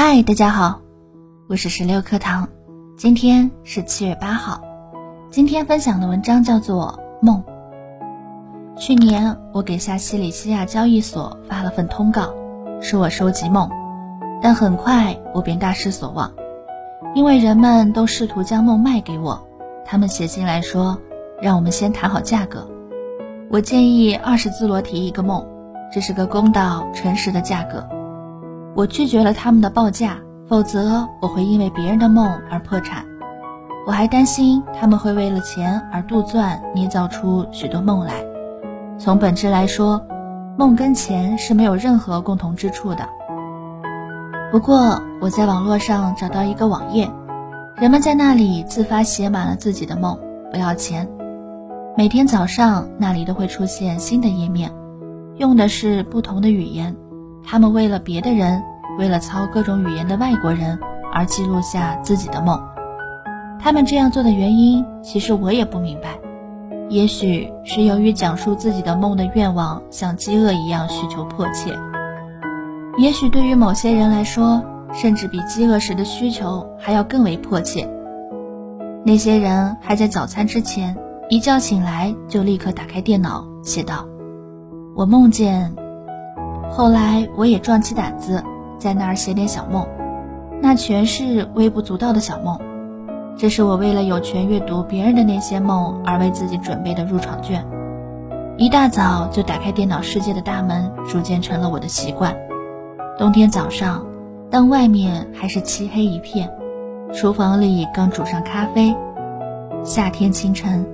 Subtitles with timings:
[0.00, 0.80] 嗨，大家好，
[1.48, 2.48] 我是十六课堂，
[2.96, 4.62] 今天是七月八号。
[5.28, 7.42] 今天分享的文章叫做《梦》。
[8.78, 12.32] 去年我给下西里西亚交易所发了份通告，
[12.80, 13.68] 说我收集梦，
[14.40, 16.32] 但很快我便大失所望，
[17.16, 19.48] 因为人们都试图将梦卖给我。
[19.84, 20.96] 他们写信来说，
[21.42, 22.68] 让我们先谈好价格。
[23.50, 25.44] 我建议二十兹罗提一个梦，
[25.92, 27.84] 这是个公道、诚实的价格。
[28.78, 33.04] 我拒绝了他们的报价，否则我会因为别人的梦而破产。
[33.84, 38.24] 我还担心他们会为了钱而杜撰、捏造出许多梦来。
[38.96, 40.00] 从本质来说，
[40.56, 43.08] 梦跟钱是没有任何共同之处的。
[44.52, 47.10] 不过，我在网络上找到一个网页，
[47.78, 50.16] 人们在那里自发写满了自己的梦，
[50.52, 51.08] 不要钱。
[51.96, 54.70] 每天早上，那里都会出现新的页面，
[55.36, 56.94] 用的是不同的语言。
[57.44, 58.62] 他们为了别的人，
[58.98, 60.78] 为了操各种语言的外国人
[61.12, 62.60] 而记录下自己的梦。
[63.60, 66.18] 他们这样做的原因，其实我也不明白。
[66.88, 71.76] 也许是由于讲述自己的梦的愿望像饥饿一样需求迫切。
[72.96, 77.88] 也许对于某些人来说，甚至比饥饿时的需求还要更为迫切。
[79.04, 80.96] 那些人还在早餐之前，
[81.28, 84.06] 一觉醒来就立刻打开电脑，写道
[84.96, 85.74] ：“我梦见。”
[86.70, 88.42] 后来我也壮起胆子，
[88.78, 89.86] 在那儿写点小梦，
[90.60, 92.58] 那全是微不足道的小梦。
[93.36, 97.64] 这是我为了有权阅读别人的那些梦而为自己准备的入场券。
[98.56, 102.36] 一大早就打开电脑世界的大门，逐渐成了我的习惯。
[103.16, 104.04] 冬天早上，
[104.50, 106.50] 当外面还是漆黑一片，
[107.12, 108.92] 厨房里刚煮上咖啡；
[109.84, 110.84] 夏天清晨，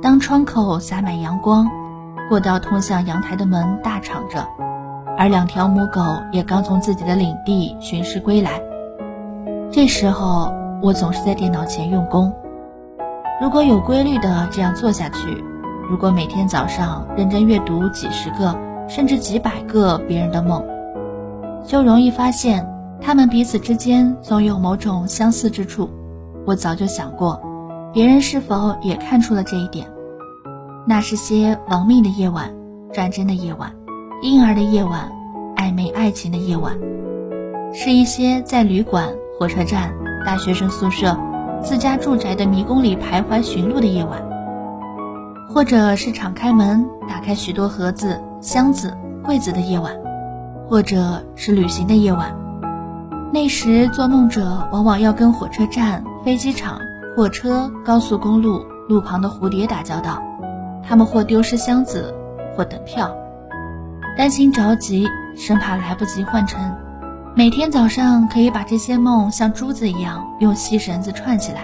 [0.00, 1.68] 当窗口洒满阳光，
[2.28, 4.46] 过道通向阳台的门大敞着。
[5.18, 8.62] 而两条母狗也刚从自己的领地巡视归来。
[9.68, 12.32] 这时候，我总是在电脑前用功。
[13.42, 15.44] 如果有规律的这样做下去，
[15.90, 20.64] 如果每天早上认真阅读几十个甚至几百个别人的梦，
[21.66, 22.64] 就容易发现
[23.00, 25.90] 他们彼此之间总有某种相似之处。
[26.46, 27.42] 我早就想过，
[27.92, 29.88] 别人是否也看出了这一点？
[30.86, 32.54] 那是些亡命的夜晚，
[32.92, 33.72] 战争的夜晚。
[34.20, 35.08] 婴儿的夜晚，
[35.54, 36.76] 暧昧爱情的夜晚，
[37.72, 39.08] 是一些在旅馆、
[39.38, 39.94] 火车站、
[40.26, 41.16] 大学生宿舍、
[41.62, 44.20] 自家住宅的迷宫里徘徊寻路的夜晚，
[45.48, 48.92] 或者是敞开门、打开许多盒子、箱子、
[49.24, 49.94] 柜子的夜晚，
[50.68, 52.36] 或者是旅行的夜晚。
[53.32, 56.80] 那时，做梦者往往要跟火车站、飞机场、
[57.16, 60.20] 货车、高速公路路旁的蝴蝶打交道，
[60.82, 62.12] 他们或丢失箱子，
[62.56, 63.16] 或等票。
[64.18, 65.06] 担心着急，
[65.36, 66.74] 生怕来不及换乘。
[67.36, 71.62] 每天早上可以把这些梦像珠子一样用细绳子串起来，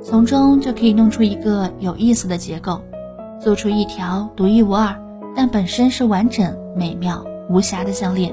[0.00, 2.80] 从中就可以弄出一个有意思的结构，
[3.40, 4.96] 做出一条独一无二
[5.34, 8.32] 但本身是完整、美妙、无瑕的项链。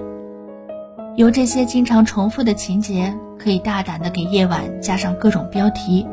[1.16, 6.06] 由这些经常重复的情节，可以大胆地给夜晚加上各种标题：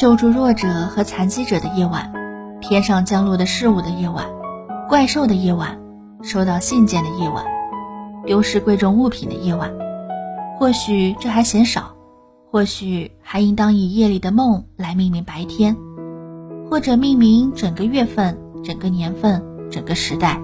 [0.00, 2.12] 救助弱者和残疾者的夜晚，
[2.60, 4.26] 天上降落的事物的夜晚，
[4.88, 5.78] 怪兽的夜晚。
[6.22, 7.44] 收到信件的夜晚，
[8.26, 9.72] 丢失贵重物品的夜晚，
[10.58, 11.94] 或许这还嫌少，
[12.50, 15.76] 或许还应当以夜里的梦来命名白天，
[16.68, 20.40] 或者命名整个月份、整个年份、整个时代。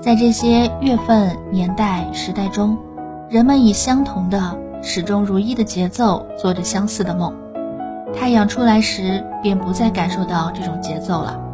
[0.00, 2.78] 在这些月份、年代、时代中，
[3.28, 7.34] 人们以相同的、始终如一的节奏做着相似的梦。
[8.14, 11.47] 太阳出来时，便不再感受到这种节奏了。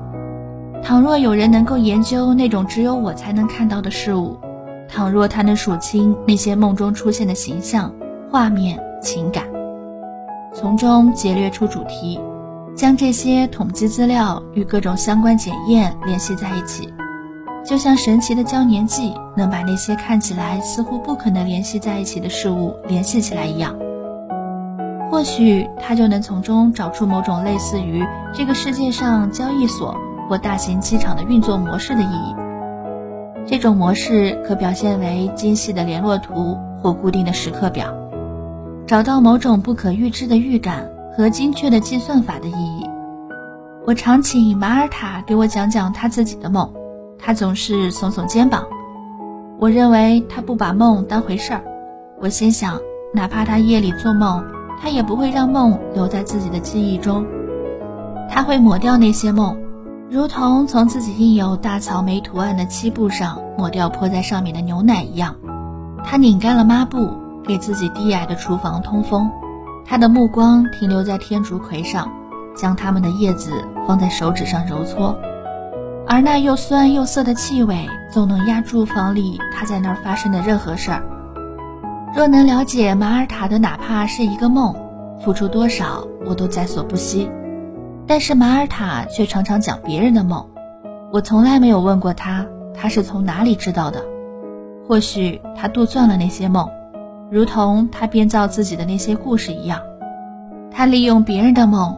[0.84, 4.38] 倘若有人能够研究那种只有我才能看到的事物，
[4.86, 7.90] 倘若他能数清那些梦中出现的形象、
[8.30, 9.44] 画面、情感，
[10.52, 12.20] 从中劫掠出主题，
[12.76, 16.92] 将这些统计资料与各种相关检验联系在一起，
[17.64, 23.74] 就像神奇的胶粘剂能把那些看起来似乎不可能联系在一起的事物联系起来一样，
[25.10, 28.04] 或许他就能从中找出某种类似于
[28.34, 29.96] 这个世界上交易所。
[30.28, 32.34] 或大型机场的运作模式的意义，
[33.46, 37.94] 这种模式可表现为精细的联络图或固定的时刻表，
[38.86, 42.88] 找到某种不可预知的预感和精确的计算法的意义。
[43.86, 46.72] 我常请马尔塔给我讲讲他自己的梦，
[47.18, 48.64] 他总是耸耸肩膀。
[49.58, 51.62] 我认为他不把梦当回事儿。
[52.20, 52.80] 我心想，
[53.12, 54.42] 哪怕他夜里做梦，
[54.80, 57.26] 他也不会让梦留在自己的记忆中，
[58.30, 59.54] 他会抹掉那些梦。
[60.10, 65.34] 如同从自己印有大草莓图案的漆布上抹掉泼在上面的牛奶一样，
[66.04, 67.10] 他拧干了抹布，
[67.42, 69.30] 给自己低矮的厨房通风，
[69.84, 72.12] 他的目光停留在天竺葵上，
[72.54, 73.50] 将它们的叶子
[73.86, 75.16] 放在手指上揉搓，
[76.06, 81.02] 而那又酸又涩的气味总能压住房里他在那儿发生的任何事儿。
[82.14, 84.76] 若能了解马尔塔的哪怕是一个梦，
[85.24, 87.28] 付出多少我都在所不惜。
[88.06, 90.46] 但是马尔塔却常常讲别人的梦，
[91.12, 94.04] 我从来没有问过他，他是从哪里知道的？
[94.86, 96.68] 或许他杜撰了那些梦。
[97.30, 99.80] 如同他编造自己的那些故事一样，
[100.70, 101.96] 他利用别人的梦，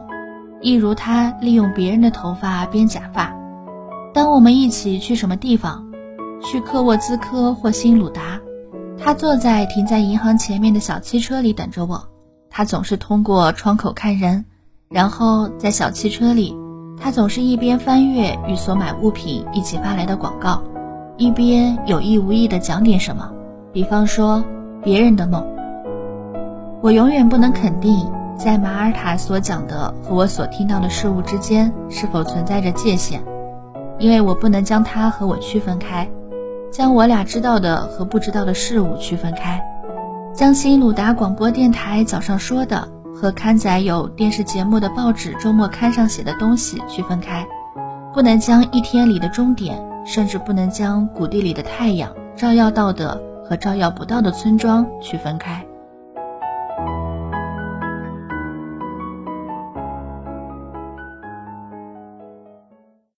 [0.61, 3.35] 一如他利用别人的头发编假发。
[4.13, 5.85] 当我们一起去什么地方，
[6.41, 8.39] 去科沃兹科或新鲁达，
[8.97, 12.07] 他坐在停在银行前面的小汽车里等着我。
[12.49, 14.45] 他总是通过窗口看人，
[14.89, 16.55] 然后在小汽车里，
[16.99, 20.61] 他总是一边翻阅与所买物品一起发来的广告，
[21.17, 23.31] 一边有意无意地讲点什么，
[23.71, 24.43] 比方说。
[24.83, 25.43] 别人的梦，
[26.81, 33.21] 我永远不能肯定，在马尔塔所讲的和我所听到的事物之间是否存在着界限，
[33.97, 36.07] 因为我不能将他和我区分开，
[36.71, 39.61] 将我俩知道的和不知道的事物区分开，
[40.33, 42.87] 将新鲁达广播电台早上说的
[43.19, 47.43] 和刊载有电视节目的报纸周末刊上写的东西区分开，
[48.13, 53.21] 不能将一天里的终点，甚至不能将谷地里的太阳照耀到的。
[53.49, 55.65] 和照耀不到的村庄区分开。